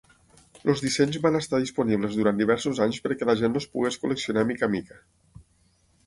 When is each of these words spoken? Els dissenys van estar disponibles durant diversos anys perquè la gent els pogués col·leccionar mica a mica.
Els 0.71 0.79
dissenys 0.83 1.17
van 1.25 1.35
estar 1.39 1.59
disponibles 1.63 2.17
durant 2.19 2.39
diversos 2.39 2.81
anys 2.85 2.99
perquè 3.07 3.27
la 3.31 3.35
gent 3.41 3.59
els 3.61 3.67
pogués 3.75 3.99
col·leccionar 4.05 4.45
mica 4.53 4.69
a 4.71 4.71
mica. 4.77 4.99